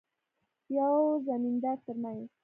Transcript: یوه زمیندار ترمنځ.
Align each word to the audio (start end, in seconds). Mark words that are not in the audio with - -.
یوه 0.75 1.13
زمیندار 1.27 1.77
ترمنځ. 1.85 2.27